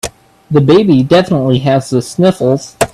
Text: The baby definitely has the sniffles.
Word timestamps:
The 0.49 0.61
baby 0.61 1.03
definitely 1.03 1.59
has 1.59 1.91
the 1.91 2.01
sniffles. 2.01 2.75